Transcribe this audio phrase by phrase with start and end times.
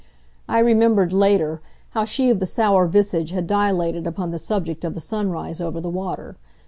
[0.49, 4.95] I remembered, later, how she of the sour visage had dilated upon the subject of
[4.95, 6.37] the sunrise over the water.